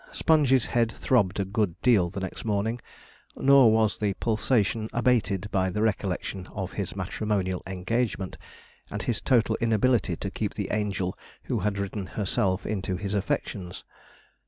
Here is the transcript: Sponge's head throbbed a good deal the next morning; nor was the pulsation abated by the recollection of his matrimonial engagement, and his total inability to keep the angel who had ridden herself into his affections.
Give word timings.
Sponge's 0.11 0.65
head 0.65 0.91
throbbed 0.91 1.39
a 1.39 1.45
good 1.45 1.79
deal 1.83 2.09
the 2.09 2.19
next 2.21 2.43
morning; 2.43 2.81
nor 3.35 3.71
was 3.71 3.99
the 3.99 4.15
pulsation 4.15 4.89
abated 4.93 5.47
by 5.51 5.69
the 5.69 5.83
recollection 5.83 6.47
of 6.53 6.71
his 6.73 6.95
matrimonial 6.95 7.61
engagement, 7.67 8.35
and 8.89 9.03
his 9.03 9.21
total 9.21 9.55
inability 9.61 10.15
to 10.15 10.31
keep 10.31 10.55
the 10.55 10.69
angel 10.71 11.15
who 11.43 11.59
had 11.59 11.77
ridden 11.77 12.07
herself 12.07 12.65
into 12.65 12.97
his 12.97 13.13
affections. 13.13 13.83